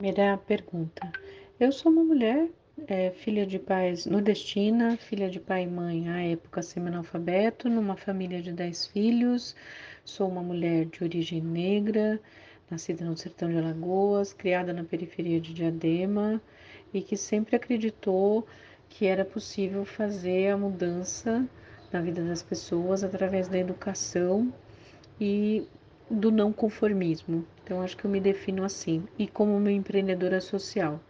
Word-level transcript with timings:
Primeira 0.00 0.38
pergunta. 0.38 1.12
Eu 1.60 1.70
sou 1.70 1.92
uma 1.92 2.02
mulher, 2.02 2.48
é, 2.86 3.10
filha 3.10 3.44
de 3.44 3.58
pais 3.58 4.06
nordestina, 4.06 4.96
filha 4.96 5.28
de 5.28 5.38
pai 5.38 5.64
e 5.64 5.66
mãe 5.66 6.08
à 6.08 6.22
época 6.22 6.62
semi-analfabeto, 6.62 7.68
numa 7.68 7.94
família 7.98 8.40
de 8.40 8.50
dez 8.50 8.86
filhos. 8.86 9.54
Sou 10.02 10.26
uma 10.26 10.42
mulher 10.42 10.86
de 10.86 11.04
origem 11.04 11.42
negra, 11.42 12.18
nascida 12.70 13.04
no 13.04 13.14
sertão 13.14 13.50
de 13.50 13.58
Alagoas, 13.58 14.32
criada 14.32 14.72
na 14.72 14.84
periferia 14.84 15.38
de 15.38 15.52
Diadema 15.52 16.40
e 16.94 17.02
que 17.02 17.14
sempre 17.14 17.54
acreditou 17.54 18.46
que 18.88 19.04
era 19.04 19.22
possível 19.22 19.84
fazer 19.84 20.48
a 20.48 20.56
mudança 20.56 21.46
na 21.92 22.00
vida 22.00 22.24
das 22.24 22.42
pessoas 22.42 23.04
através 23.04 23.48
da 23.48 23.58
educação 23.58 24.50
e 25.20 25.68
do 26.10 26.32
não 26.32 26.52
conformismo. 26.52 27.46
Então, 27.62 27.80
acho 27.80 27.96
que 27.96 28.04
eu 28.04 28.10
me 28.10 28.20
defino 28.20 28.64
assim. 28.64 29.04
E 29.16 29.28
como 29.28 29.56
uma 29.56 29.70
empreendedora 29.70 30.40
social. 30.40 31.00